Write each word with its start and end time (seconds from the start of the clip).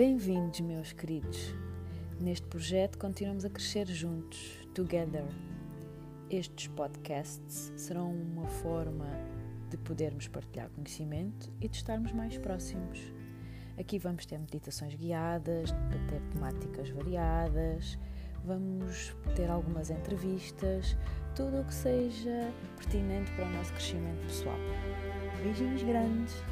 Bem-vindos, 0.00 0.60
meus 0.60 0.94
queridos. 0.94 1.54
Neste 2.18 2.46
projeto 2.46 2.96
continuamos 2.96 3.44
a 3.44 3.50
crescer 3.50 3.86
juntos, 3.86 4.58
together. 4.72 5.26
Estes 6.30 6.68
podcasts 6.68 7.70
serão 7.76 8.10
uma 8.10 8.46
forma 8.46 9.06
de 9.68 9.76
podermos 9.76 10.26
partilhar 10.26 10.70
conhecimento 10.70 11.52
e 11.60 11.68
de 11.68 11.76
estarmos 11.76 12.12
mais 12.12 12.38
próximos. 12.38 12.98
Aqui 13.78 13.98
vamos 13.98 14.24
ter 14.24 14.38
meditações 14.38 14.94
guiadas, 14.94 15.70
ter 16.08 16.22
temáticas 16.32 16.88
variadas, 16.88 17.98
vamos 18.42 19.14
ter 19.36 19.50
algumas 19.50 19.90
entrevistas, 19.90 20.96
tudo 21.36 21.60
o 21.60 21.64
que 21.66 21.74
seja 21.74 22.50
pertinente 22.74 23.30
para 23.32 23.44
o 23.44 23.52
nosso 23.52 23.70
crescimento 23.74 24.22
pessoal. 24.22 24.56
Beijinhos 25.42 25.82
grandes! 25.82 26.42